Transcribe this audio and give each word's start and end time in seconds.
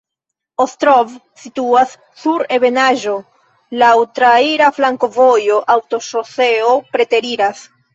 Ostrov 0.63 1.11
situas 1.41 1.93
sur 2.23 2.45
ebenaĵo, 2.59 3.15
laŭ 3.85 3.93
traira 4.19 4.75
flankovojo, 4.81 5.65
aŭtoŝoseo 5.79 6.79
preteriras. 6.97 7.69